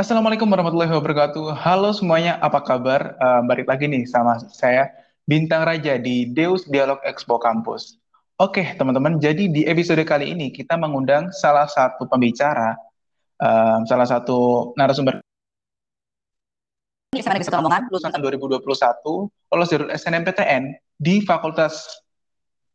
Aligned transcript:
Assalamualaikum 0.00 0.48
warahmatullahi 0.48 0.96
wabarakatuh. 0.96 1.60
Halo 1.60 1.92
semuanya, 1.92 2.40
apa 2.40 2.64
kabar? 2.64 3.20
Eh, 3.20 3.40
balik 3.44 3.68
lagi 3.68 3.84
nih 3.84 4.08
sama 4.08 4.40
saya, 4.48 4.88
Bintang 5.28 5.60
Raja 5.60 6.00
di 6.00 6.24
Deus 6.24 6.64
Dialog 6.64 7.04
Expo 7.04 7.36
Campus. 7.36 8.00
Oke, 8.40 8.64
teman-teman, 8.80 9.20
jadi 9.20 9.52
di 9.52 9.68
episode 9.68 10.00
kali 10.08 10.32
ini 10.32 10.56
kita 10.56 10.80
mengundang 10.80 11.28
salah 11.36 11.68
satu 11.68 12.08
pembicara, 12.08 12.80
eh, 13.44 13.78
salah 13.84 14.08
satu 14.08 14.72
narasumber 14.80 15.20
Gimana 17.12 17.36
bisa 17.36 17.60
omongan? 17.60 17.92
lulusan 17.92 18.10
2021, 18.24 19.28
lolos 19.52 19.68
jalur 19.68 19.92
SNMPTN 19.92 20.80
di 20.96 21.20
Fakultas 21.28 21.76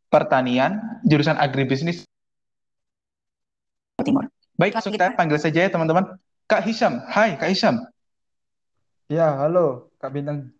Pertanian, 0.06 0.78
jurusan 1.02 1.34
Agribisnis. 1.42 2.06
Timur. 3.98 4.30
Baik, 4.54 4.78
langsung 4.78 4.94
kita 4.94 5.18
panggil 5.18 5.42
saja 5.42 5.66
ya 5.66 5.70
teman-teman. 5.74 6.22
Kak 6.46 6.62
Hisham, 6.62 7.02
hai 7.10 7.34
Kak 7.34 7.50
Hisham. 7.50 7.82
Ya, 9.10 9.34
halo 9.34 9.90
Kak 9.98 10.14
Bintang. 10.14 10.54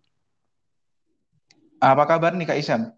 Apa 1.78 2.10
kabar 2.10 2.34
nih 2.34 2.42
Kak 2.42 2.58
Hisham? 2.58 2.90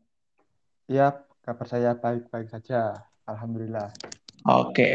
Ya, 0.89 1.21
kabar 1.45 1.69
saya 1.69 1.93
baik-baik 1.93 2.49
saja. 2.49 3.05
Alhamdulillah. 3.29 3.93
Oke, 4.49 4.89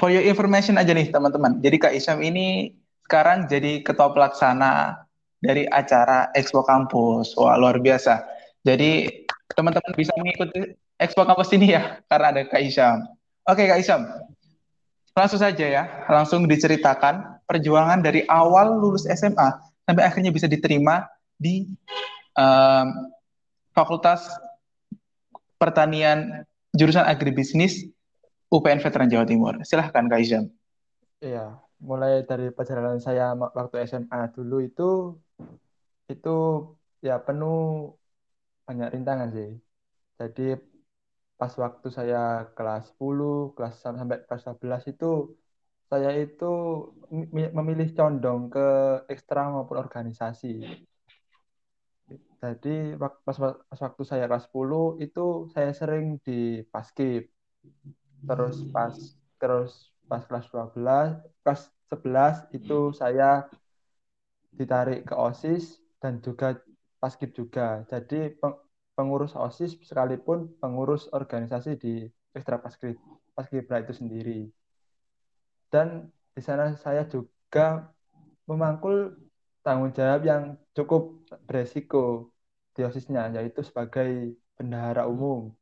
for 0.00 0.08
your 0.08 0.24
information 0.24 0.80
aja 0.80 0.96
nih 0.96 1.12
teman-teman. 1.12 1.60
Jadi 1.60 1.76
Kak 1.76 1.92
Isyam 1.92 2.24
ini 2.24 2.72
sekarang 3.04 3.44
jadi 3.52 3.84
ketua 3.84 4.08
pelaksana 4.16 5.04
dari 5.44 5.68
acara 5.68 6.32
Expo 6.32 6.64
Kampus. 6.64 7.36
Wah, 7.36 7.60
luar 7.60 7.84
biasa. 7.84 8.24
Jadi 8.64 9.04
teman-teman 9.52 9.92
bisa 9.92 10.16
mengikuti 10.16 10.72
Expo 10.96 11.28
Kampus 11.28 11.52
ini 11.52 11.76
ya, 11.76 12.00
karena 12.08 12.32
ada 12.32 12.42
Kak 12.48 12.64
Isyam. 12.64 13.04
Oke 13.44 13.68
Kak 13.68 13.76
Isyam, 13.84 14.08
langsung 15.18 15.42
saja 15.42 15.66
ya, 15.66 15.82
langsung 16.06 16.46
diceritakan 16.46 17.42
perjuangan 17.42 17.98
dari 17.98 18.22
awal 18.30 18.78
lulus 18.78 19.02
SMA 19.10 19.58
sampai 19.82 20.06
akhirnya 20.06 20.30
bisa 20.30 20.46
diterima 20.46 21.10
di 21.34 21.66
em, 22.38 22.86
Fakultas 23.74 24.30
Pertanian 25.58 26.46
jurusan 26.70 27.02
Agribisnis 27.02 27.82
UPN 28.46 28.78
Veteran 28.78 29.10
Jawa 29.10 29.26
Timur. 29.26 29.58
Silahkan 29.66 30.06
Kak 30.06 30.22
Isyam. 30.22 30.46
Iya, 31.18 31.58
mulai 31.82 32.22
dari 32.22 32.54
perjalanan 32.54 33.02
saya 33.02 33.34
waktu 33.34 33.82
SMA 33.90 34.30
dulu 34.30 34.62
itu 34.62 35.18
itu 36.06 36.36
ya 37.02 37.18
penuh 37.18 37.90
banyak 38.70 38.94
rintangan 38.94 39.34
sih. 39.34 39.50
Jadi 40.18 40.58
pas 41.40 41.52
waktu 41.64 41.88
saya 41.98 42.16
kelas 42.56 42.82
10, 42.90 43.34
kelas 43.56 43.74
sam- 43.82 43.98
sampai 44.00 44.18
kelas 44.26 44.42
11 44.48 44.82
itu 44.92 45.06
saya 45.90 46.10
itu 46.24 46.44
mi- 47.36 47.52
memilih 47.58 47.88
condong 47.98 48.40
ke 48.54 48.60
ekstra 49.12 49.40
maupun 49.54 49.76
organisasi. 49.84 50.46
Jadi 52.42 52.68
pas, 53.00 53.12
pas 53.26 53.78
waktu 53.84 54.02
saya 54.10 54.24
kelas 54.30 54.44
10 54.46 54.84
itu 55.04 55.20
saya 55.54 55.70
sering 55.80 56.04
di 56.26 56.32
Paskib. 56.72 57.22
Terus 58.28 58.56
pas 58.74 58.94
terus 59.40 59.72
pas 60.08 60.22
kelas 60.28 60.46
12, 60.52 61.10
kelas 61.42 61.60
11 61.90 62.36
itu 62.56 62.78
saya 63.00 63.24
ditarik 64.58 65.00
ke 65.08 65.14
OSIS 65.26 65.64
dan 66.02 66.20
juga 66.26 66.48
Paskib 67.00 67.30
juga. 67.40 67.86
Jadi 67.92 68.16
peng- 68.40 68.60
pengurus 68.98 69.38
OSIS 69.38 69.78
sekalipun 69.86 70.50
pengurus 70.58 71.06
organisasi 71.14 71.78
di 71.78 72.10
Ekstra 72.34 72.58
Paskib 72.58 72.98
Paskibra 73.38 73.78
itu 73.78 73.94
sendiri. 73.94 74.50
Dan 75.70 76.10
di 76.34 76.42
sana 76.42 76.74
saya 76.74 77.06
juga 77.06 77.94
memangkul 78.50 79.14
tanggung 79.62 79.94
jawab 79.94 80.26
yang 80.26 80.42
cukup 80.74 81.22
beresiko 81.46 82.34
di 82.74 82.82
OSISnya, 82.82 83.30
yaitu 83.38 83.62
sebagai 83.62 84.34
bendahara 84.58 85.06
umum 85.06 85.54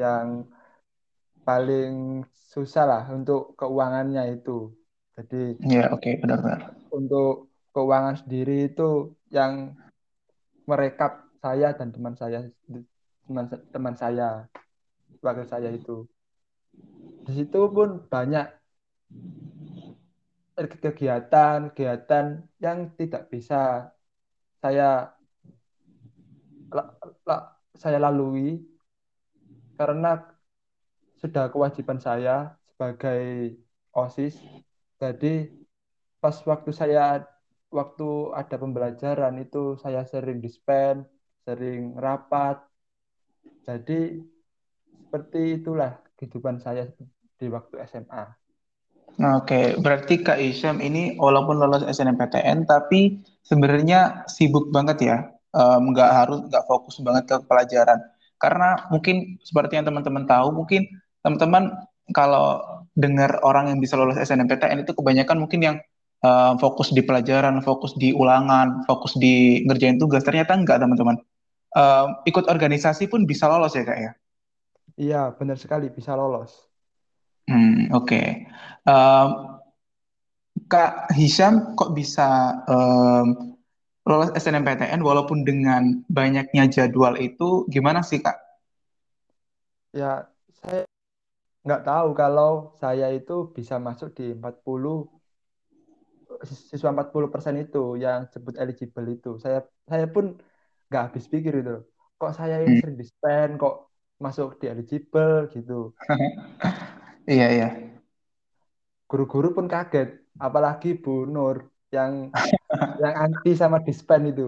yang 0.00 0.48
paling 1.44 2.24
susah 2.32 2.88
lah 2.88 3.04
untuk 3.12 3.52
keuangannya 3.60 4.40
itu. 4.40 4.72
Jadi 5.20 5.60
Ya, 5.68 5.92
oke, 5.92 6.16
benar-benar. 6.24 6.72
untuk 6.88 7.52
keuangan 7.76 8.24
sendiri 8.24 8.72
itu 8.72 9.12
yang 9.28 9.76
merekap 10.64 11.27
saya 11.38 11.74
dan 11.74 11.94
teman 11.94 12.14
saya 12.18 12.46
teman 13.26 13.46
teman 13.70 13.94
saya 13.94 14.28
wakil 15.22 15.46
saya 15.46 15.70
itu. 15.72 16.06
Di 17.26 17.32
situ 17.44 17.60
pun 17.70 18.06
banyak 18.08 18.46
kegiatan-kegiatan 20.58 22.26
yang 22.58 22.78
tidak 22.98 23.30
bisa 23.30 23.94
saya 24.58 25.14
saya 27.78 27.98
lalui 28.02 28.66
karena 29.78 30.18
sudah 31.22 31.50
kewajiban 31.54 32.02
saya 32.02 32.58
sebagai 32.74 33.54
OSIS. 33.94 34.34
Jadi 34.98 35.54
pas 36.18 36.34
waktu 36.42 36.70
saya 36.74 37.22
waktu 37.70 38.08
ada 38.34 38.56
pembelajaran 38.58 39.38
itu 39.38 39.78
saya 39.78 40.02
sering 40.02 40.42
dispen, 40.42 41.06
sering 41.48 41.96
rapat. 41.96 42.60
Jadi 43.64 44.20
seperti 45.08 45.64
itulah 45.64 45.96
kehidupan 46.20 46.60
saya 46.60 46.84
di 47.40 47.46
waktu 47.48 47.80
SMA. 47.88 48.24
Nah, 49.16 49.40
Oke, 49.40 49.80
berarti 49.80 50.20
Kak 50.20 50.36
Isyam 50.36 50.84
ini 50.84 51.16
walaupun 51.16 51.56
lolos 51.56 51.88
SNMPTN, 51.88 52.68
tapi 52.68 53.24
sebenarnya 53.40 54.28
sibuk 54.28 54.68
banget 54.68 54.98
ya, 55.00 55.16
nggak 55.56 56.10
harus 56.12 56.38
nggak 56.52 56.64
fokus 56.68 57.00
banget 57.00 57.24
ke 57.24 57.36
pelajaran. 57.48 57.98
Karena 58.36 58.84
mungkin 58.92 59.40
seperti 59.40 59.80
yang 59.80 59.88
teman-teman 59.88 60.28
tahu, 60.28 60.52
mungkin 60.52 60.84
teman-teman 61.24 61.72
kalau 62.12 62.60
dengar 62.94 63.40
orang 63.42 63.72
yang 63.72 63.78
bisa 63.80 63.96
lolos 63.96 64.20
SNMPTN 64.20 64.84
itu 64.84 64.92
kebanyakan 64.94 65.40
mungkin 65.40 65.60
yang 65.64 65.76
em, 66.22 66.54
fokus 66.62 66.92
di 66.94 67.02
pelajaran, 67.02 67.58
fokus 67.64 67.96
di 67.98 68.12
ulangan, 68.14 68.84
fokus 68.86 69.16
di 69.18 69.64
ngerjain 69.66 69.98
tugas. 69.98 70.22
Ternyata 70.22 70.54
enggak, 70.54 70.78
teman-teman. 70.84 71.18
Em, 71.76 72.08
ikut 72.24 72.44
organisasi 72.48 73.08
pun 73.12 73.28
bisa 73.28 73.44
lolos 73.48 73.76
ya, 73.76 73.84
Kak 73.84 73.98
ya? 73.98 74.12
Iya, 74.98 75.16
benar 75.38 75.56
sekali 75.62 75.86
bisa 75.96 76.12
lolos. 76.20 76.52
Hmm, 77.48 77.88
oke. 77.96 78.20
Em, 78.88 79.28
Kak 80.68 81.12
Hisham 81.16 81.72
kok 81.78 81.96
bisa 81.96 82.28
em, 82.68 83.26
lolos 84.08 84.30
SNMPTN 84.36 85.00
walaupun 85.04 85.44
dengan 85.44 86.04
banyaknya 86.08 86.64
jadwal 86.68 87.16
itu 87.20 87.64
gimana 87.72 88.00
sih 88.04 88.20
Kak? 88.20 88.36
Ya, 89.96 90.28
saya 90.60 90.82
nggak 91.66 91.82
tahu 91.88 92.08
kalau 92.22 92.52
saya 92.82 93.06
itu 93.18 93.32
bisa 93.56 93.76
masuk 93.86 94.08
di 94.18 94.24
40 94.36 95.08
siswa 96.70 96.88
40% 96.94 97.54
itu 97.64 97.98
yang 98.04 98.20
sebut 98.32 98.54
eligible 98.62 99.06
itu. 99.16 99.30
Saya 99.44 99.58
saya 99.90 100.06
pun 100.14 100.38
nggak 100.88 101.02
habis 101.06 101.24
pikir 101.32 101.52
itu. 101.62 101.72
Kok 102.18 102.32
saya 102.38 102.54
ini 102.64 102.74
Hmm, 102.74 102.80
sering 102.80 102.96
dispen, 103.02 103.48
kok 103.60 103.74
masuk 104.24 104.48
di 104.60 104.66
eligible 104.72 105.34
gitu. 105.54 105.72
Iya 107.28 107.46
iya 107.54 107.66
Guru-guru 109.10 109.48
pun 109.56 109.66
kaget, 109.74 110.08
apalagi 110.46 110.88
Bu 111.02 111.12
Nur 111.34 111.56
yang 111.96 112.12
yang 113.02 113.14
anti 113.24 113.50
sama 113.62 113.78
dispen 113.86 114.22
itu. 114.32 114.46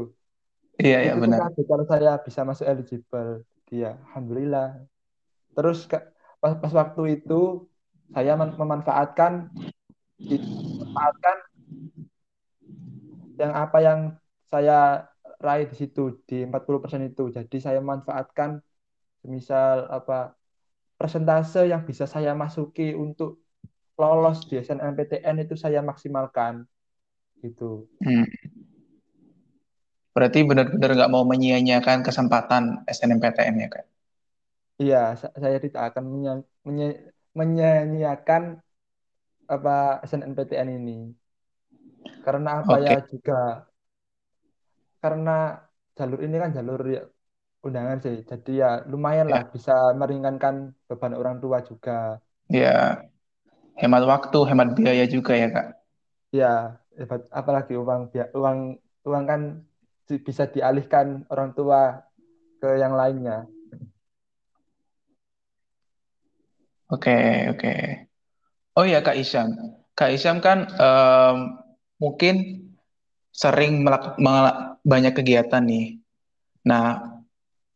iya 0.82 0.96
iya 1.04 1.14
Itu 1.18 1.20
benar. 1.22 1.40
kaget 1.40 1.64
kalau 1.70 1.84
saya 1.92 2.10
bisa 2.26 2.40
masuk 2.48 2.66
eligible. 2.72 3.30
Dia, 3.68 3.88
alhamdulillah. 4.06 4.66
Terus 5.56 5.78
pas, 6.42 6.54
pas 6.62 6.72
waktu 6.80 7.02
itu 7.20 7.34
saya 8.14 8.32
mem- 8.40 8.56
memanfaatkan 8.60 9.32
memanfaatkan 10.78 11.36
yang 13.40 13.52
apa 13.56 13.78
yang 13.82 14.00
saya 14.50 15.06
raih 15.46 15.64
di 15.70 15.74
situ 15.80 16.00
di 16.28 16.34
40% 16.48 17.02
itu. 17.10 17.22
Jadi 17.36 17.56
saya 17.66 17.78
memanfaatkan 17.84 18.50
misal 19.34 19.76
apa 19.98 20.14
persentase 21.00 21.60
yang 21.72 21.82
bisa 21.90 22.04
saya 22.14 22.32
masuki 22.42 22.84
untuk 23.04 23.30
lolos 24.00 24.38
di 24.50 24.54
SNMPTN 24.66 25.36
itu 25.44 25.54
saya 25.64 25.80
maksimalkan 25.90 26.54
gitu. 27.44 27.64
Hmm, 28.04 28.24
berarti 30.14 30.38
benar-benar 30.48 30.90
nggak 30.96 31.12
mau 31.14 31.24
menyia-nyiakan 31.30 31.98
kesempatan 32.06 32.62
SNMPTN 32.94 33.56
ya 33.62 33.68
Kak? 33.74 33.84
Iya, 34.82 34.96
sa- 35.20 35.34
saya 35.42 35.56
tidak 35.64 35.82
akan 35.88 36.04
menyanyiakan 37.38 38.42
apa 39.54 39.74
SNMPTN 40.08 40.68
ini 40.78 40.92
karena 42.24 42.48
apa 42.60 42.74
ya 42.86 42.90
Oke, 42.90 42.94
juga 43.10 43.32
karena 45.00 45.64
jalur 45.96 46.20
ini 46.20 46.36
kan 46.36 46.50
jalur 46.52 46.80
ya 46.84 47.02
undangan 47.64 47.98
sih. 48.04 48.24
Jadi 48.24 48.60
ya 48.60 48.84
lumayan 48.88 49.28
ya 49.28 49.32
lah 49.32 49.42
bisa 49.48 49.74
meringankan 49.96 50.76
beban 50.88 51.16
orang 51.16 51.40
tua 51.40 51.60
juga. 51.64 52.20
ya 52.50 53.00
hemat 53.80 54.04
waktu, 54.04 54.38
hemat 54.48 54.76
biaya 54.76 55.04
juga 55.08 55.32
ya 55.36 55.48
Kak. 55.48 55.66
Ya, 56.30 56.52
hebat. 56.94 57.26
Apalagi 57.32 57.74
uang 57.74 58.12
uang 58.12 58.58
uang 59.08 59.24
kan 59.26 59.40
bisa 60.06 60.44
dialihkan 60.50 61.24
orang 61.30 61.54
tua 61.54 62.02
ke 62.60 62.68
yang 62.76 62.94
lainnya. 62.94 63.46
Oke, 66.90 67.46
oke. 67.54 67.72
Oh 68.74 68.82
ya 68.86 68.98
Kak 69.02 69.14
Isyam. 69.14 69.54
Kak 69.94 70.10
Isyam 70.10 70.42
kan 70.42 70.66
em, 70.66 71.36
mungkin 72.02 72.66
sering 73.30 73.86
melak- 73.86 74.18
mengala- 74.18 74.69
banyak 74.84 75.12
kegiatan 75.16 75.62
nih. 75.64 76.00
Nah, 76.66 77.16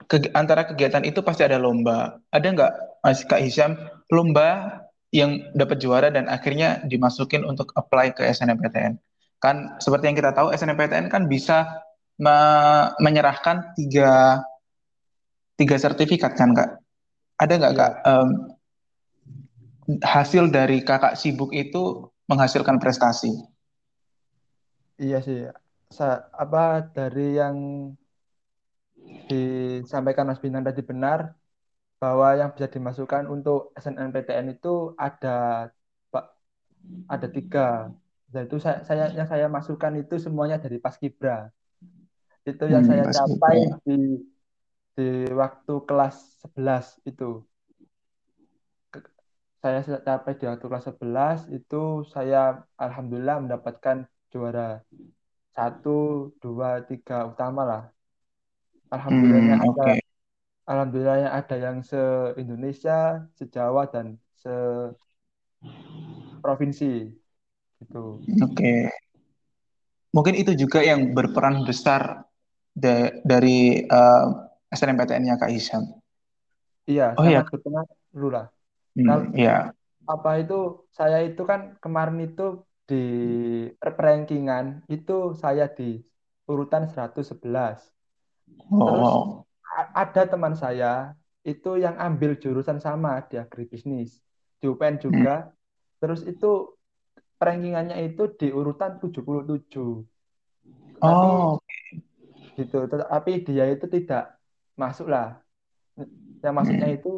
ke- 0.08 0.32
antara 0.36 0.68
kegiatan 0.68 1.04
itu 1.04 1.20
pasti 1.24 1.44
ada 1.44 1.56
lomba. 1.60 2.20
Ada 2.32 2.46
nggak 2.52 2.72
Mas 3.04 3.20
Kak 3.24 3.40
Isyam 3.40 3.76
lomba 4.12 4.80
yang 5.14 5.40
dapat 5.54 5.78
juara 5.78 6.10
dan 6.10 6.26
akhirnya 6.26 6.82
dimasukin 6.84 7.46
untuk 7.46 7.70
apply 7.76 8.12
ke 8.16 8.26
SNMPTN? 8.26 8.98
Kan 9.38 9.76
seperti 9.78 10.10
yang 10.10 10.16
kita 10.18 10.32
tahu 10.34 10.50
SNMPTN 10.50 11.06
kan 11.12 11.28
bisa 11.30 11.68
me- 12.18 12.90
menyerahkan 12.98 13.76
tiga 13.76 14.40
tiga 15.54 15.76
sertifikat 15.78 16.34
kan 16.34 16.50
Kak? 16.56 16.82
Ada 17.38 17.52
nggak 17.60 17.74
Kak 17.76 17.92
Iya, 17.94 18.10
em, 18.10 18.28
hasil 20.00 20.48
dari 20.48 20.80
kakak 20.80 21.14
sibuk 21.14 21.52
itu 21.52 22.08
menghasilkan 22.24 22.80
prestasi? 22.80 23.30
iya 24.96 25.20
sih. 25.20 25.44
Sa- 25.96 26.24
apa 26.44 26.62
dari 26.96 27.26
yang 27.40 27.56
disampaikan 29.30 30.24
Mas 30.28 30.40
Bintang 30.44 30.64
tadi 30.68 30.82
benar 30.90 31.18
bahwa 32.02 32.28
yang 32.40 32.50
bisa 32.56 32.68
dimasukkan 32.76 33.24
untuk 33.34 33.58
SNMPTN 33.82 34.46
itu 34.54 34.68
ada 35.06 35.28
Pak, 36.12 36.24
ada 37.14 37.26
tiga. 37.36 37.60
Yaitu 38.34 38.56
saya, 38.64 38.78
saya 38.88 39.04
yang 39.18 39.28
saya 39.32 39.46
masukkan 39.56 39.92
itu 40.02 40.14
semuanya 40.24 40.56
dari 40.64 40.78
Paskibra. 40.84 41.50
Itu 42.50 42.64
yang 42.74 42.84
Hmm, 42.84 42.88
saya 42.88 43.04
capai 43.14 43.56
di 43.84 43.92
di 44.96 45.08
waktu 45.40 45.72
kelas 45.88 46.16
11 46.42 46.86
itu. 47.10 47.24
Saya 49.62 49.78
capai 50.08 50.32
di 50.38 50.44
waktu 50.50 50.64
kelas 50.70 50.84
11 50.88 51.38
itu 51.58 51.76
saya 52.14 52.38
alhamdulillah 52.84 53.36
mendapatkan 53.44 53.96
juara 54.32 54.66
satu, 55.56 55.90
dua, 56.42 56.68
tiga 56.88 57.14
utama 57.30 57.60
lah. 57.70 57.82
Alhamdulillahnya 58.94 59.54
Hmm, 59.54 59.60
ada 59.66 59.82
oke, 59.82 60.00
alhamdulillahnya 60.70 61.28
ada 61.38 61.54
yang 61.66 61.78
se-Indonesia, 61.90 62.92
se-Jawa 63.38 63.82
dan 63.94 64.06
se-provinsi 64.42 65.00
gitu. 67.80 67.98
oke. 68.42 68.72
Mungkin 70.16 70.34
itu 70.42 70.52
juga 70.62 70.80
yang 70.80 71.12
berperan 71.16 71.66
besar 71.68 72.24
da- 72.74 73.12
dari 73.26 73.82
eh, 73.84 74.24
SNMPTN-nya 74.72 75.36
Kak 75.40 75.50
Isyam. 75.52 75.84
Iya, 76.90 77.02
Oh 77.16 77.24
ya, 77.24 77.40
sangat 77.40 77.44
berpengaruh 77.52 78.30
lah. 78.36 78.44
Kalau 79.04 79.22
hmm, 79.24 79.36
ya, 79.36 79.74
apa 80.12 80.30
itu 80.40 80.54
saya 80.98 81.16
itu 81.28 81.42
kan 81.50 81.60
kemarin 81.84 82.18
itu 82.26 82.42
di 82.88 82.94
rankingan 83.80 84.66
itu 84.94 85.12
saya 85.42 85.64
di 85.76 85.84
urutan 86.50 86.82
111. 86.92 87.78
oh, 88.72 88.84
Terus 88.84 89.10
ada 90.02 90.22
teman 90.32 90.54
saya 90.62 90.86
itu 91.50 91.68
yang 91.84 91.96
ambil 92.06 92.30
jurusan 92.42 92.78
sama 92.86 93.10
di 93.30 93.36
agribisnis 93.44 94.10
di 94.60 94.66
UPN 94.72 94.96
Hmm, 95.08 95.24
juga. 95.24 95.52
Terus 96.00 96.20
itu 96.30 96.46
rankingannya 97.44 97.96
itu 98.08 98.22
di 98.40 98.46
urutan 98.58 98.92
77. 99.02 99.88
Tapi 101.04 101.26
Oh, 101.26 101.60
gitu, 102.56 102.76
tapi 103.12 103.30
dia 103.46 103.64
itu 103.74 103.86
tidak 103.94 104.22
masuk 104.82 105.06
lah. 105.14 105.26
Yang 106.44 106.54
masuknya 106.58 106.88
hmm, 106.88 106.96
itu 106.96 107.08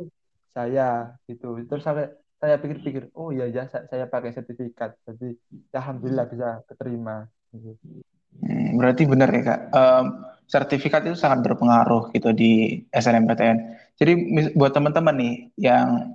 saya 0.57 0.83
gitu. 1.29 1.47
Terus 1.69 1.83
saya 1.89 2.03
saya 2.37 2.61
pikir-pikir, 2.61 3.11
oh 3.17 3.33
iya 3.33 3.49
ya 3.49 3.65
saya, 3.69 4.07
pakai 4.07 4.31
sertifikat. 4.37 5.01
Jadi 5.09 5.37
ya 5.73 5.81
alhamdulillah 5.81 6.27
bisa 6.29 6.49
keterima 6.69 7.25
gitu. 7.57 8.05
hmm, 8.45 8.77
berarti 8.77 9.03
benar 9.09 9.29
ya 9.33 9.43
Kak. 9.43 9.61
Em, 9.73 10.07
sertifikat 10.47 11.03
itu 11.09 11.17
sangat 11.19 11.43
berpengaruh 11.43 12.13
gitu 12.13 12.31
di 12.37 12.85
SNMPTN. 12.93 13.59
Jadi 13.97 14.13
buat 14.55 14.77
teman-teman 14.77 15.17
nih 15.17 15.35
yang 15.59 16.15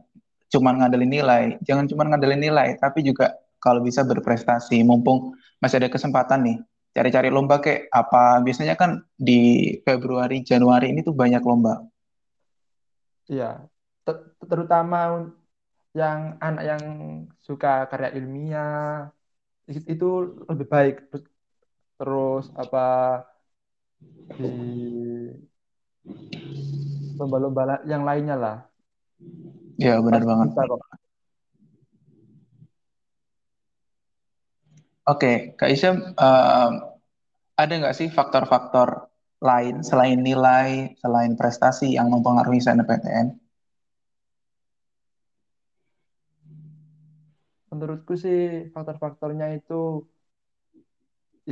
cuma 0.52 0.76
ngandelin 0.78 1.10
nilai, 1.10 1.44
jangan 1.66 1.90
cuma 1.90 2.06
ngandelin 2.06 2.40
nilai, 2.40 2.78
tapi 2.78 3.02
juga 3.02 3.34
kalau 3.62 3.82
bisa 3.82 4.06
berprestasi, 4.06 4.82
mumpung 4.86 5.34
masih 5.62 5.82
ada 5.82 5.90
kesempatan 5.90 6.40
nih, 6.46 6.58
cari-cari 6.94 7.30
lomba 7.34 7.62
kayak 7.62 7.90
apa. 7.90 8.42
Biasanya 8.46 8.76
kan 8.78 9.02
di 9.18 9.74
Februari, 9.86 10.46
Januari 10.46 10.94
ini 10.94 11.02
tuh 11.02 11.16
banyak 11.16 11.42
lomba. 11.42 11.82
Iya, 13.32 13.66
Ter- 14.02 14.34
terutama 14.44 15.30
yang 16.00 16.20
anak 16.46 16.64
yang 16.70 16.84
suka 17.48 17.68
karya 17.90 18.10
ilmiah 18.18 19.12
it- 19.72 19.88
itu 19.94 20.06
lebih 20.50 20.68
baik. 20.74 20.94
Terus, 21.12 21.26
terus 22.00 22.46
apa 22.62 22.80
di 24.38 24.48
lomba-lomba 27.18 27.62
yang 27.92 28.04
lainnya 28.08 28.36
lah 28.44 28.56
Ya, 29.82 29.98
benar 30.06 30.22
pasti 30.22 30.30
banget. 30.30 30.50
bisa 30.50 30.62
kok. 30.70 30.82
Oke, 35.12 35.58
Kak 35.58 35.70
Isyam, 35.74 35.98
em, 36.14 36.72
ada 37.62 37.74
nggak 37.82 37.96
sih 38.00 38.08
faktor-faktor 38.18 38.90
lain 39.42 39.82
selain 39.82 40.20
nilai, 40.22 40.94
selain 41.02 41.34
prestasi 41.40 41.98
yang 41.98 42.08
mempengaruhi 42.14 42.62
SNMPTN? 42.62 43.28
Menurutku 47.81 48.13
sih 48.24 48.38
faktor-faktornya 48.74 49.45
itu 49.57 49.74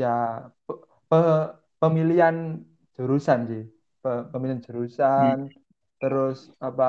ya 0.01 0.07
pe- 0.65 0.81
pe- 1.09 1.49
pemilihan 1.81 2.35
jurusan 2.95 3.39
sih, 3.49 3.61
Pe- 4.03 4.23
pemilihan 4.31 4.61
Hmm, 5.17 5.33
jurusan, 5.33 5.37
terus 5.99 6.37
apa 6.67 6.85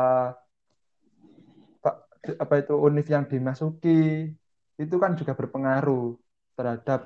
pa- 1.82 1.98
apa 2.44 2.54
itu 2.62 2.72
univ 2.86 3.06
yang 3.14 3.24
dimasuki 3.32 3.88
itu 4.82 4.94
kan 5.02 5.12
juga 5.20 5.32
berpengaruh 5.40 6.02
terhadap 6.56 7.00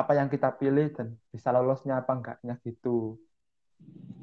apa 0.00 0.12
yang 0.18 0.28
kita 0.34 0.48
pilih 0.60 0.86
dan 0.96 1.06
bisa 1.32 1.48
lolosnya 1.56 1.94
apa 2.00 2.12
enggaknya 2.18 2.54
gitu. 2.66 2.88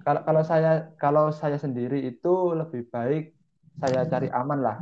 Kalau 0.05 0.21
kalau 0.27 0.43
saya 0.51 0.69
kalau 1.01 1.25
saya 1.41 1.57
sendiri 1.63 1.95
itu 2.09 2.27
lebih 2.59 2.81
baik 2.93 3.21
saya 3.81 3.99
cari 4.11 4.27
aman 4.39 4.59
lah. 4.65 4.77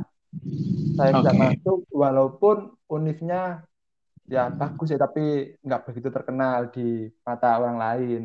Saya 0.92 1.10
bisa 1.18 1.32
Oke, 1.32 1.40
masuk 1.40 1.78
walaupun 1.88 2.56
univnya 2.88 3.64
ya 4.28 4.48
bagus 4.52 4.88
ya 4.92 4.98
tapi 5.00 5.56
nggak 5.60 5.82
begitu 5.88 6.08
terkenal 6.12 6.68
di 6.72 7.08
mata 7.24 7.58
orang 7.58 7.76
lain. 7.80 8.22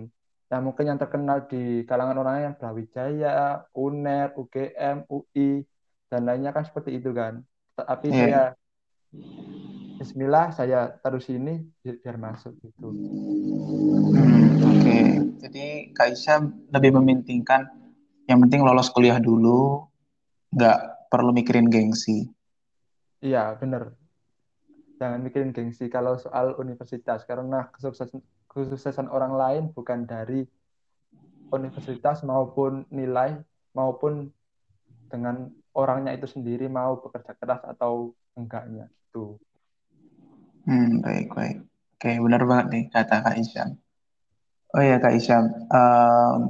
Yang 0.47 0.61
mungkin 0.63 0.85
yang 0.87 0.99
terkenal 0.99 1.43
di 1.51 1.83
kalangan 1.83 2.17
orang 2.23 2.35
yang 2.39 2.53
Brawijaya, 2.55 3.67
UNER, 3.75 4.31
UGM, 4.39 5.03
UI 5.11 5.63
dan 6.07 6.23
lainnya 6.23 6.55
kan 6.55 6.63
seperti 6.63 6.95
itu 6.99 7.11
kan. 7.11 7.43
Tapi 7.75 8.07
saya 8.11 8.55
Iya. 8.55 8.65
Bismillah 9.97 10.53
saya 10.53 10.93
taruh 11.01 11.17
sini 11.17 11.57
bi- 11.81 11.97
biar 11.97 12.21
masuk 12.21 12.53
gitu. 12.61 12.93
Hmm, 14.13 14.61
oke. 14.61 14.97
Jadi 15.41 15.89
Kak 15.97 16.13
Isyam 16.13 16.69
lebih 16.69 16.93
mementingkan 17.01 17.65
yang 18.29 18.37
penting 18.45 18.61
lolos 18.61 18.93
kuliah 18.93 19.17
dulu, 19.17 19.89
nggak 20.53 21.09
perlu 21.09 21.33
mikirin 21.33 21.65
gengsi. 21.65 22.29
Iya 23.21 23.57
bener. 23.57 23.93
Jangan 24.97 25.19
mikirin 25.21 25.53
gengsi 25.53 25.89
kalau 25.89 26.17
soal 26.17 26.57
universitas 26.57 27.21
karena 27.25 27.69
kesuksesan 27.73 28.21
kesuksesan 28.49 29.07
orang 29.13 29.33
lain 29.37 29.63
bukan 29.73 30.09
dari 30.09 30.41
universitas 31.53 32.25
maupun 32.25 32.83
nilai 32.89 33.37
maupun 33.77 34.33
dengan 35.07 35.47
orangnya 35.77 36.17
itu 36.17 36.27
sendiri 36.27 36.65
mau 36.67 36.97
bekerja 36.99 37.37
keras 37.37 37.61
atau 37.63 38.11
enggaknya 38.33 38.89
itu. 38.89 39.37
Hmm, 40.67 40.99
baik, 40.99 41.31
baik. 41.31 41.57
Oke, 41.97 42.11
benar 42.19 42.41
banget 42.43 42.65
nih 42.73 42.83
kata 42.91 43.23
Kak 43.23 43.37
Isyam. 43.39 43.69
Oh 44.75 44.83
ya 44.83 44.99
Kak 44.99 45.15
Isyam, 45.15 45.47
em, 45.47 46.41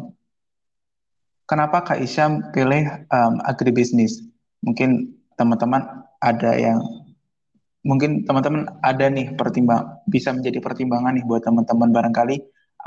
kenapa 1.45 1.85
Kak 1.85 1.99
Isyam 2.01 2.49
pilih 2.49 2.87
em, 2.87 3.33
agribisnis? 3.45 4.25
Mungkin 4.65 5.13
teman-teman 5.37 6.06
ada 6.19 6.57
yang, 6.57 6.79
mungkin 7.85 8.25
teman-teman 8.27 8.67
ada 8.83 9.05
nih 9.07 9.37
pertimbang, 9.37 10.01
bisa 10.09 10.33
menjadi 10.33 10.59
pertimbangan 10.59 11.15
nih 11.15 11.25
buat 11.25 11.45
teman-teman 11.45 11.93
barangkali 11.93 12.37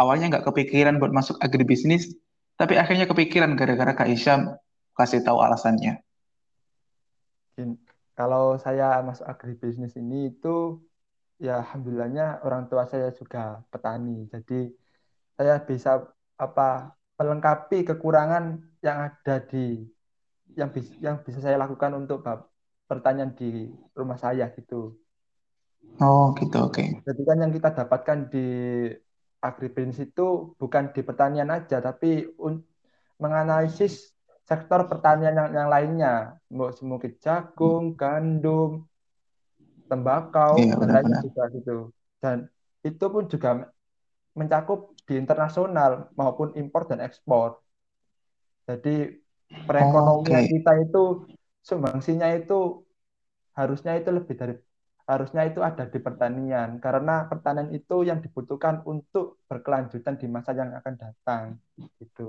awalnya 0.00 0.32
nggak 0.32 0.46
kepikiran 0.48 0.96
buat 0.96 1.12
masuk 1.12 1.36
agribisnis, 1.42 2.14
tapi 2.56 2.80
akhirnya 2.80 3.04
kepikiran 3.04 3.52
gara-gara 3.58 3.92
Kak 3.92 4.08
Isyam 4.08 4.56
kasih 4.96 5.20
tahu 5.20 5.40
alasannya. 5.40 6.00
Kalau 8.16 8.56
saya 8.60 9.00
masuk 9.04 9.24
agribisnis 9.28 9.96
ini 9.96 10.32
itu 10.32 10.80
ya 11.40 11.64
alhamdulillahnya 11.64 12.44
orang 12.44 12.68
tua 12.68 12.84
saya 12.84 13.12
juga 13.16 13.64
petani. 13.72 14.28
Jadi 14.28 14.72
saya 15.40 15.60
bisa 15.64 16.04
apa 16.36 16.96
melengkapi 17.16 17.84
kekurangan 17.84 18.60
yang 18.84 19.08
ada 19.12 19.40
di 19.44 19.84
yang 20.56 20.68
bisa 20.72 20.92
yang 21.00 21.16
bisa 21.24 21.40
saya 21.40 21.56
lakukan 21.56 21.96
untuk 21.96 22.24
pertanian 22.90 23.30
di 23.38 23.44
rumah 23.98 24.18
saya 24.24 24.44
gitu. 24.56 24.74
Oh, 26.06 26.34
gitu, 26.38 26.56
oke. 26.66 26.84
Jadi 27.06 27.20
kan 27.28 27.36
yang 27.42 27.52
kita 27.56 27.68
dapatkan 27.78 28.18
di 28.32 28.38
agribisnis 29.48 29.98
itu 30.06 30.22
bukan 30.60 30.84
di 30.94 31.00
pertanian 31.08 31.48
aja, 31.56 31.76
tapi 31.86 32.06
menganalisis 33.22 33.92
sektor 34.48 34.80
pertanian 34.90 35.34
yang, 35.38 35.50
yang 35.58 35.68
lainnya, 35.74 36.12
mungkin 36.90 37.12
jagung, 37.24 37.84
gandum, 38.00 38.70
tembakau, 39.90 40.54
Iya, 40.56 40.76
dan 40.78 40.88
lainnya 40.94 41.16
juga 41.24 41.42
gitu. 41.56 41.72
Dan 42.22 42.36
itu 42.88 43.04
pun 43.14 43.24
juga 43.32 43.48
mencakup 44.40 44.78
di 45.08 45.14
internasional 45.22 45.92
maupun 46.20 46.48
impor 46.60 46.82
dan 46.90 47.00
ekspor. 47.08 47.48
Jadi 48.68 48.90
perekonomian 49.68 50.44
Oke, 50.44 50.52
kita 50.52 50.70
itu 50.84 50.98
sumbangsinya 51.68 52.26
itu 52.38 52.54
harusnya 53.58 53.92
itu 54.00 54.10
lebih 54.18 54.34
dari 54.40 54.54
harusnya 55.10 55.42
itu 55.50 55.60
ada 55.68 55.84
di 55.92 55.98
pertanian 56.06 56.70
karena 56.84 57.12
pertanian 57.30 57.70
itu 57.78 57.94
yang 58.08 58.18
dibutuhkan 58.24 58.76
untuk 58.92 59.24
berkelanjutan 59.50 60.14
di 60.22 60.26
masa 60.34 60.50
yang 60.60 60.70
akan 60.78 60.94
datang 61.02 61.44
gitu. 62.00 62.22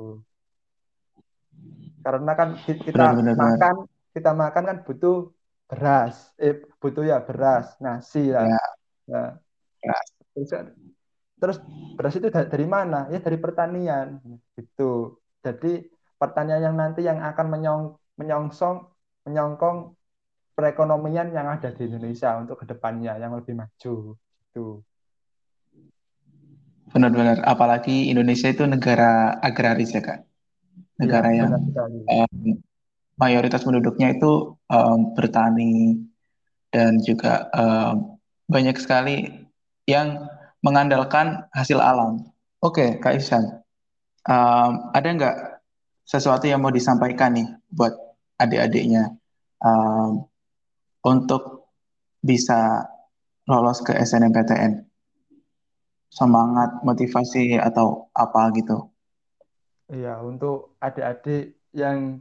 Karena 2.03 2.31
kan 2.39 2.49
ki- 2.65 2.81
kita 2.87 3.03
benar-benar. 3.17 3.39
makan 3.41 3.75
kita 4.15 4.31
makan 4.41 4.63
kan 4.69 4.77
butuh 4.85 5.15
beras, 5.69 6.15
eh 6.43 6.53
butuh 6.81 7.03
ya 7.11 7.17
beras, 7.27 7.65
nasi 7.85 8.19
lah. 8.35 8.47
Ya, 8.47 8.57
Nah, 9.11 9.27
ya. 9.83 9.93
terus, 10.33 10.49
terus 11.41 11.57
beras 11.97 12.13
itu 12.19 12.27
da- 12.35 12.49
dari 12.53 12.65
mana? 12.75 12.97
Ya 13.13 13.19
dari 13.25 13.37
pertanian 13.45 14.07
gitu. 14.57 14.83
Jadi 15.45 15.67
pertanian 16.21 16.61
yang 16.67 16.75
nanti 16.81 17.01
yang 17.09 17.19
akan 17.29 17.47
menyong, 17.53 17.83
menyongsong 18.19 18.75
menyongkong 19.25 19.93
perekonomian 20.55 21.31
yang 21.33 21.47
ada 21.47 21.71
di 21.73 21.87
Indonesia 21.87 22.37
untuk 22.37 22.61
ke 22.61 22.65
depannya 22.69 23.17
yang 23.17 23.33
lebih 23.33 23.57
maju 23.57 24.17
gitu. 24.17 24.83
Benar-benar. 26.91 27.39
Apalagi 27.47 28.11
Indonesia 28.11 28.51
itu 28.51 28.67
negara 28.67 29.39
agraris 29.39 29.95
ya, 29.95 30.03
Kak. 30.03 30.27
Negara 30.99 31.31
yang 31.31 31.55
benar 31.55 31.63
sekali. 31.65 31.97
em, 32.05 32.35
mayoritas 33.15 33.63
penduduknya 33.63 34.11
itu 34.11 34.59
em, 34.67 34.99
bertani 35.15 36.03
dan 36.69 36.99
juga 36.99 37.47
em, 37.55 38.19
banyak 38.51 38.75
sekali 38.75 39.47
yang 39.87 40.27
mengandalkan 40.61 41.47
hasil 41.55 41.79
alam. 41.79 42.27
Oke, 42.59 42.99
Kak 42.99 43.17
Ihsan, 43.17 43.63
em, 44.27 44.71
ada 44.91 45.07
nggak 45.07 45.37
sesuatu 46.03 46.43
yang 46.43 46.59
mau 46.59 46.75
disampaikan 46.75 47.31
nih 47.39 47.47
buat 47.71 48.10
adik-adiknya 48.41 49.13
em, 49.61 50.25
untuk 51.05 51.69
bisa 52.21 52.89
lolos 53.45 53.81
ke 53.85 53.93
SNMPTN? 53.93 54.85
Semangat, 56.11 56.83
motivasi, 56.83 57.55
atau 57.55 58.11
apa 58.11 58.51
gitu? 58.51 58.91
Iya, 59.87 60.19
untuk 60.19 60.75
adik-adik 60.83 61.55
yang 61.71 62.19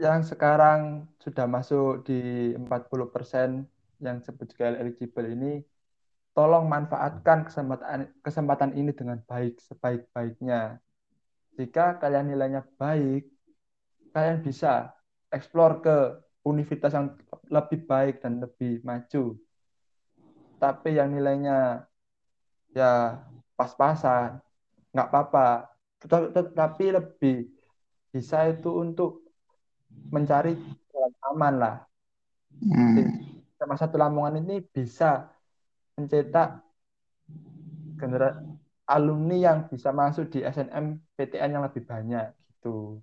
yang 0.00 0.24
sekarang 0.24 1.04
sudah 1.20 1.44
masuk 1.44 2.08
di 2.08 2.52
40% 2.56 3.68
yang 4.00 4.24
sebut 4.24 4.48
juga 4.48 4.72
eligible 4.80 5.28
ini, 5.28 5.60
tolong 6.32 6.64
manfaatkan 6.64 7.44
kesempatan 7.44 8.08
kesempatan 8.24 8.72
ini 8.72 8.96
dengan 8.96 9.20
baik 9.28 9.60
sebaik-baiknya. 9.60 10.80
Jika 11.60 12.00
kalian 12.00 12.32
nilainya 12.32 12.64
baik, 12.80 13.28
kalian 14.10 14.42
bisa 14.42 14.90
eksplor 15.30 15.82
ke 15.82 15.96
universitas 16.42 16.92
yang 16.96 17.14
lebih 17.46 17.86
baik 17.86 18.24
dan 18.24 18.40
lebih 18.42 18.82
maju. 18.82 19.36
Tapi 20.60 20.90
yang 20.96 21.12
nilainya 21.14 21.88
ya 22.76 23.22
pas-pasan, 23.56 24.40
nggak 24.92 25.08
apa-apa. 25.08 25.70
Tetapi, 26.00 26.84
lebih 26.96 27.48
bisa 28.10 28.48
itu 28.48 28.70
untuk 28.72 29.20
mencari 30.08 30.56
jalan 30.90 31.12
aman 31.32 31.54
lah. 31.60 31.76
Hmm, 32.56 33.20
masa 33.68 33.86
satu 33.86 34.00
Lamongan 34.00 34.40
ini 34.40 34.64
bisa 34.64 35.28
mencetak 35.94 36.64
genera- 38.00 38.40
alumni 38.88 39.36
yang 39.36 39.58
bisa 39.68 39.92
masuk 39.92 40.32
di 40.32 40.40
SNM-PTN 40.42 41.60
yang 41.60 41.62
lebih 41.62 41.84
banyak 41.84 42.32
gitu. 42.48 42.98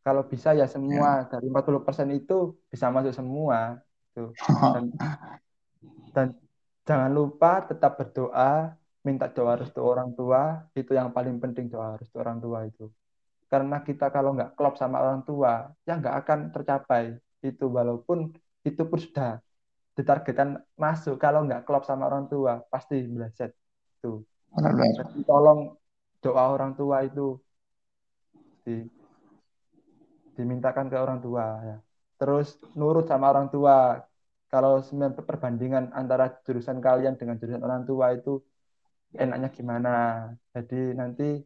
Kalau 0.00 0.24
bisa 0.24 0.56
ya 0.56 0.64
ya. 0.64 0.66
semua 0.66 1.28
dari 1.28 1.46
40% 1.52 2.08
itu 2.16 2.56
bisa 2.72 2.88
masuk 2.88 3.12
semua 3.12 3.80
gitu. 4.10 4.32
Dan 4.74 4.84
dan 6.10 6.26
jangan 6.84 7.10
lupa 7.14 7.62
tetap 7.64 7.96
berdoa, 7.96 8.74
minta 9.06 9.30
doa 9.30 9.54
restu 9.56 9.80
orang 9.80 10.10
tua, 10.12 10.66
itu 10.74 10.92
yang 10.92 11.14
paling 11.14 11.38
penting 11.38 11.70
doa 11.70 11.94
restu 11.96 12.18
orang 12.18 12.42
tua 12.42 12.66
itu. 12.66 12.90
Karena 13.46 13.82
kita 13.82 14.10
kalau 14.10 14.34
nggak 14.34 14.58
klop 14.58 14.74
sama 14.74 14.98
orang 15.02 15.22
tua, 15.22 15.70
ya 15.86 15.98
nggak 15.98 16.16
akan 16.26 16.38
tercapai 16.50 17.18
itu 17.40 17.66
walaupun 17.70 18.34
itu 18.66 18.82
pun 18.84 18.98
sudah 18.98 19.40
ditargetkan 19.94 20.60
masuk. 20.76 21.16
Kalau 21.16 21.46
nggak 21.46 21.62
klop 21.66 21.86
sama 21.86 22.10
orang 22.10 22.26
tua, 22.26 22.62
pasti 22.68 23.00
meleset 23.06 23.54
itu. 23.98 24.22
Jadi 24.98 25.22
tolong 25.24 25.74
doa 26.20 26.44
orang 26.52 26.74
tua 26.74 27.06
itu 27.06 27.38
di, 28.66 28.84
dimintakan 30.40 30.88
ke 30.88 30.96
orang 30.96 31.20
tua 31.20 31.44
ya. 31.60 31.76
Terus 32.16 32.56
nurut 32.72 33.04
sama 33.04 33.28
orang 33.28 33.52
tua. 33.52 34.00
Kalau 34.50 34.82
perbandingan 35.14 35.94
antara 35.94 36.26
jurusan 36.42 36.82
kalian 36.82 37.14
dengan 37.14 37.38
jurusan 37.38 37.62
orang 37.62 37.86
tua 37.86 38.16
itu 38.16 38.42
enaknya 39.14 39.52
gimana. 39.54 39.94
Jadi 40.50 40.96
nanti 40.96 41.38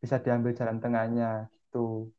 bisa 0.00 0.18
diambil 0.18 0.56
jalan 0.56 0.82
tengahnya 0.82 1.46
gitu. 1.52 2.10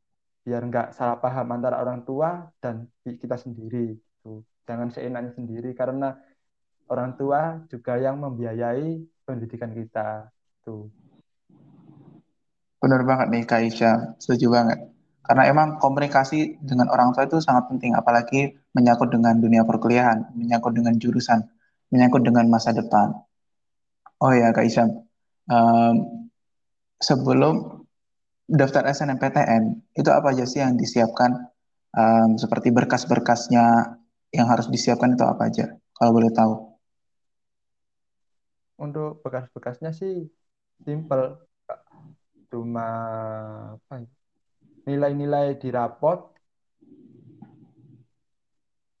Biar 0.46 0.62
nggak 0.64 0.96
salah 0.96 1.20
paham 1.20 1.52
antara 1.52 1.82
orang 1.82 2.06
tua 2.06 2.48
dan 2.62 2.88
kita 3.04 3.36
sendiri 3.36 3.98
gitu. 3.98 4.40
Jangan 4.64 4.88
seenaknya 4.94 5.36
sendiri 5.36 5.76
karena 5.76 6.16
orang 6.88 7.18
tua 7.18 7.60
juga 7.68 7.98
yang 8.00 8.16
membiayai 8.22 9.04
pendidikan 9.26 9.74
kita. 9.74 10.32
Tuh. 10.62 10.86
Benar 12.82 13.02
banget 13.06 13.26
nih 13.30 13.42
Kak 13.46 13.62
Isya, 13.62 13.92
setuju 14.18 14.46
banget. 14.50 14.91
Karena 15.22 15.46
emang 15.46 15.78
komunikasi 15.78 16.58
dengan 16.66 16.90
orang 16.90 17.14
tua 17.14 17.30
itu 17.30 17.38
sangat 17.38 17.70
penting, 17.70 17.94
apalagi 17.94 18.58
menyangkut 18.74 19.14
dengan 19.14 19.38
dunia 19.38 19.62
perkuliahan, 19.62 20.34
menyangkut 20.34 20.74
dengan 20.74 20.98
jurusan, 20.98 21.46
menyangkut 21.94 22.26
dengan 22.26 22.50
masa 22.50 22.74
depan. 22.74 23.14
Oh 24.18 24.34
ya 24.34 24.50
Kak 24.50 24.66
Isya, 24.66 24.90
em, 25.46 25.94
sebelum 26.98 27.86
daftar 28.50 28.90
SNMPTN, 28.90 29.94
itu 29.94 30.10
apa 30.10 30.34
aja 30.34 30.42
sih 30.42 30.58
yang 30.58 30.74
disiapkan? 30.74 31.50
Em, 31.94 32.34
seperti 32.34 32.74
berkas-berkasnya 32.74 33.98
yang 34.34 34.46
harus 34.50 34.66
disiapkan 34.66 35.14
itu 35.14 35.22
apa 35.22 35.46
aja? 35.46 35.70
Kalau 35.94 36.10
boleh 36.10 36.34
tahu. 36.34 36.54
Untuk 38.82 39.22
bekas-bekasnya 39.22 39.94
sih 39.94 40.26
simple. 40.82 41.38
Cuma 42.50 42.88
apa 43.78 44.02
ya, 44.02 44.10
nilai-nilai 44.88 45.46
di 45.62 45.68
rapot, 45.76 46.18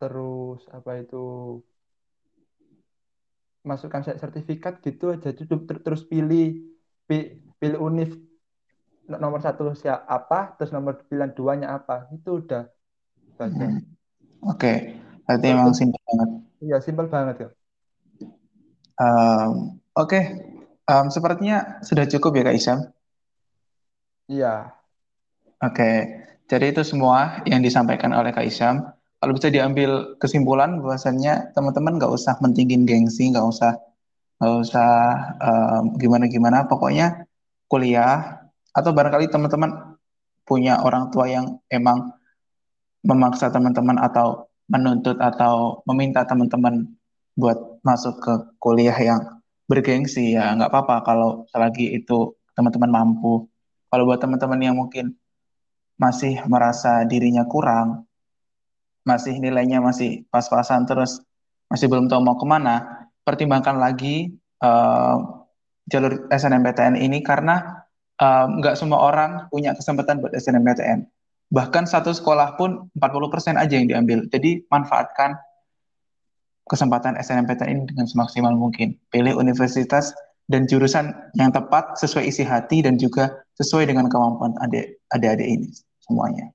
terus 0.00 0.60
apa 0.76 0.90
itu 1.02 1.16
masukkan 3.70 4.02
sertifikat 4.22 4.74
gitu 4.86 5.04
aja 5.14 5.28
ter- 5.68 5.82
terus 5.86 6.02
pilih 6.10 6.44
pi- 7.08 7.30
pilih 7.60 7.78
univ 7.88 8.10
nomor 9.24 9.40
satu 9.46 9.62
siapa 9.82 10.38
terus 10.56 10.70
nomor 10.76 10.92
pilihan 11.08 11.32
duanya 11.38 11.68
apa 11.78 11.94
itu 12.16 12.30
udah 12.40 12.62
Hmm, 13.46 13.74
Oke, 14.52 14.72
berarti 15.26 15.46
terus 15.46 15.54
emang 15.54 15.70
simpel 15.78 16.00
banget. 16.08 16.30
iya 16.64 16.76
simpel 16.86 17.06
banget 17.14 17.36
ya. 17.42 17.48
Em, 19.00 19.50
Oke, 20.02 20.20
Em, 20.92 21.06
sepertinya 21.14 21.58
sudah 21.84 22.04
cukup 22.10 22.32
ya 22.38 22.42
Kak 22.48 22.56
Isam. 22.58 22.78
iya 24.28 24.81
Oke, 25.62 26.10
jadi 26.50 26.74
itu 26.74 26.82
semua 26.82 27.38
yang 27.46 27.62
disampaikan 27.62 28.10
oleh 28.10 28.34
Kak 28.34 28.42
Isyam. 28.50 28.82
Kalau 29.22 29.30
bisa 29.30 29.46
diambil 29.46 30.18
kesimpulan, 30.18 30.82
bahwasannya 30.82 31.54
teman-teman 31.54 32.02
nggak 32.02 32.10
usah 32.10 32.34
mentingin 32.42 32.82
gengsi, 32.82 33.30
nggak 33.30 33.46
usah 33.46 33.78
nggak 34.42 34.54
usah 34.58 34.90
gimana-gimana. 36.02 36.66
Pokoknya 36.66 37.30
kuliah 37.70 38.42
atau 38.74 38.90
barangkali 38.90 39.30
teman-teman 39.30 39.94
punya 40.42 40.82
orang 40.82 41.14
tua 41.14 41.30
yang 41.30 41.62
emang 41.70 42.10
memaksa 43.06 43.54
teman-teman 43.54 44.02
atau 44.02 44.50
menuntut 44.66 45.14
atau 45.22 45.86
meminta 45.86 46.26
teman-teman 46.26 46.90
buat 47.38 47.78
masuk 47.86 48.18
ke 48.18 48.32
kuliah 48.58 48.98
yang 48.98 49.22
bergengsi 49.70 50.34
ya 50.34 50.58
nggak 50.58 50.74
apa-apa 50.74 51.06
kalau 51.06 51.30
selagi 51.54 51.94
itu 52.02 52.34
teman-teman 52.58 52.90
mampu. 52.90 53.46
Kalau 53.94 54.10
buat 54.10 54.18
teman-teman 54.18 54.58
yang 54.58 54.74
mungkin 54.74 55.21
masih 56.00 56.40
merasa 56.48 57.04
dirinya 57.06 57.46
kurang, 57.46 58.06
masih 59.02 59.38
nilainya 59.38 59.82
masih 59.82 60.26
pas-pasan 60.30 60.86
terus 60.86 61.22
masih 61.70 61.88
belum 61.88 62.06
tahu 62.06 62.20
mau 62.20 62.36
ke 62.36 62.46
mana, 62.46 63.08
pertimbangkan 63.24 63.78
lagi 63.78 64.34
uh, 64.60 65.46
jalur 65.88 66.28
SNMPTN 66.30 67.00
ini 67.00 67.24
karena 67.24 67.84
nggak 68.22 68.74
uh, 68.74 68.78
semua 68.78 69.02
orang 69.02 69.50
punya 69.50 69.74
kesempatan 69.74 70.22
buat 70.22 70.30
SNMPTN. 70.36 71.08
Bahkan 71.52 71.84
satu 71.84 72.16
sekolah 72.16 72.56
pun 72.56 72.88
40% 72.96 73.60
aja 73.60 73.74
yang 73.76 73.84
diambil. 73.84 74.24
Jadi 74.30 74.64
manfaatkan 74.72 75.36
kesempatan 76.64 77.20
SNMPTN 77.20 77.68
ini 77.68 77.84
dengan 77.84 78.06
semaksimal 78.08 78.56
mungkin. 78.56 78.96
Pilih 79.12 79.36
universitas 79.36 80.16
dan 80.52 80.68
jurusan 80.68 81.16
yang 81.32 81.48
tepat 81.48 81.96
sesuai 81.96 82.28
isi 82.28 82.44
hati 82.44 82.84
dan 82.84 83.00
juga 83.00 83.40
sesuai 83.56 83.88
dengan 83.88 84.12
kemampuan 84.12 84.52
adik-adik 85.08 85.48
ini 85.48 85.68
semuanya. 86.04 86.52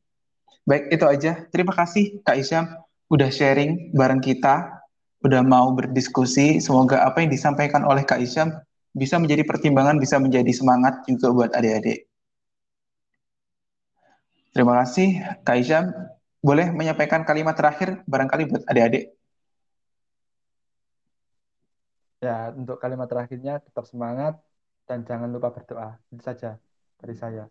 Baik, 0.70 0.94
itu 0.94 1.06
aja. 1.10 1.32
Terima 1.50 1.74
kasih 1.74 2.22
Kak 2.22 2.38
Isyam 2.38 2.70
udah 3.10 3.34
sharing 3.34 3.98
bareng 3.98 4.22
kita, 4.22 4.86
udah 5.26 5.42
mau 5.42 5.74
berdiskusi. 5.74 6.62
Semoga 6.62 7.02
apa 7.02 7.26
yang 7.26 7.34
disampaikan 7.34 7.82
oleh 7.88 8.06
Kak 8.06 8.22
Isyam 8.22 8.54
bisa 8.94 9.18
menjadi 9.18 9.42
pertimbangan, 9.50 9.98
bisa 9.98 10.22
menjadi 10.22 10.54
semangat 10.54 11.02
juga 11.10 11.34
buat 11.34 11.52
adik-adik. 11.58 12.06
Terima 14.54 14.78
kasih, 14.86 15.18
Kak 15.42 15.58
Isyam. 15.58 15.90
Boleh 16.38 16.70
menyampaikan 16.70 17.26
kalimat 17.26 17.58
terakhir 17.58 18.06
barangkali 18.06 18.44
buat 18.46 18.64
adik-adik? 18.70 19.17
Ya, 22.18 22.50
untuk 22.50 22.82
kalimat 22.82 23.06
terakhirnya 23.06 23.62
tetap 23.62 23.86
semangat 23.86 24.42
dan 24.90 25.06
jangan 25.06 25.30
lupa 25.30 25.54
berdoa. 25.54 26.02
Itu 26.10 26.26
saja 26.26 26.58
dari 26.98 27.14
saya. 27.14 27.46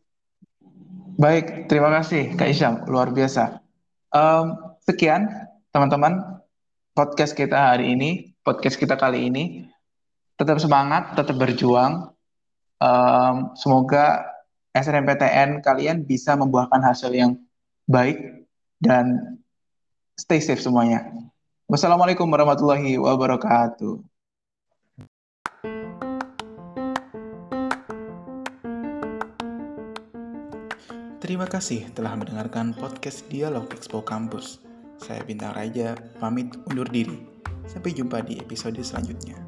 Baik, 1.16 1.70
terima 1.70 1.94
kasih 1.94 2.34
Kak 2.34 2.50
Isyam. 2.50 2.74
Luar 2.90 3.14
biasa. 3.14 3.62
Um, 4.10 4.74
sekian 4.82 5.30
teman-teman 5.70 6.42
podcast 6.98 7.38
kita 7.38 7.54
hari 7.54 7.94
ini, 7.94 8.34
podcast 8.42 8.74
kita 8.74 8.98
kali 8.98 9.30
ini. 9.30 9.70
Tetap 10.34 10.58
semangat, 10.58 11.14
tetap 11.14 11.38
berjuang. 11.38 12.10
Um, 12.82 13.54
semoga 13.56 14.26
SNMPTN 14.76 15.64
kalian 15.64 16.04
bisa 16.04 16.36
membuahkan 16.36 16.82
hasil 16.84 17.08
yang 17.14 17.40
baik 17.88 18.18
dan 18.82 19.38
stay 20.18 20.42
safe 20.42 20.60
semuanya. 20.60 21.06
Wassalamualaikum 21.70 22.28
warahmatullahi 22.28 22.98
wabarakatuh. 22.98 24.15
Terima 31.26 31.42
kasih 31.42 31.90
telah 31.90 32.14
mendengarkan 32.14 32.70
podcast 32.70 33.26
Dialog 33.26 33.66
Expo 33.74 33.98
Kampus. 33.98 34.62
Saya 35.02 35.26
Bintang 35.26 35.58
Raja, 35.58 35.98
pamit 36.22 36.54
undur 36.70 36.86
diri. 36.86 37.18
Sampai 37.66 37.98
jumpa 37.98 38.22
di 38.22 38.38
episode 38.38 38.78
selanjutnya. 38.78 39.45